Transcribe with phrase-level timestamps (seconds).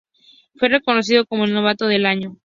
[0.55, 2.35] Fue reconocido como el novato del año.